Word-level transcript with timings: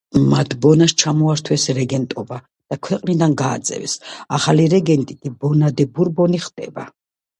მათ 0.29 0.53
ბონას 0.61 0.93
ჩამოართვეს 1.01 1.65
რეგენტობა 1.79 2.39
და 2.73 2.77
ქვეყნიდან 2.87 3.37
გააძევეს, 3.43 3.95
ახალი 4.39 4.67
რეგენტი 4.75 5.19
კი 5.21 5.35
ბონა 5.45 5.71
დე 5.83 5.87
ბურბონი 5.99 6.41
ხდება. 6.49 6.89